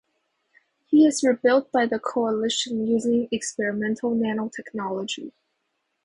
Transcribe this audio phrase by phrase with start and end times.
[0.87, 5.31] He is rebuilt by the Coalition using experimental nano-technology.